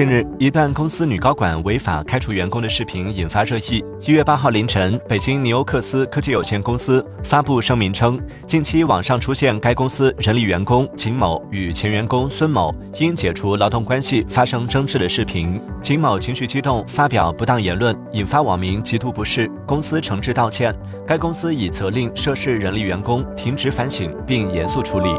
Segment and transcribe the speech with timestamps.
[0.00, 3.84] 近日一段公司女高管违法开除员工的视频引发热议。
[4.00, 15.60] 一月八号凌晨北京尼欧克斯科技有限公司发布声明称近期网上出现该公司人力员工景某与前员工孙某因解除劳动关系发生争执的视频。
[15.82, 20.74] 景某情绪激动发表不当言论引发网民极度不适公司诚挚道歉。
[21.06, 25.10] 该公司已责令涉事人力员工停职反省并严肃处理。